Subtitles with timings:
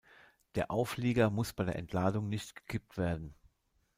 [0.55, 3.35] Der Auflieger muss bei der Entladung nicht gekippt werden.